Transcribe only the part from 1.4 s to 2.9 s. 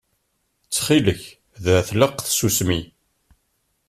da tlaq tsusmi.